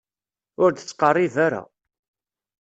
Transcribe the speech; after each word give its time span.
Ur 0.63 0.69
d-ttqeṛṛib 0.71 1.35
ara. 1.45 1.61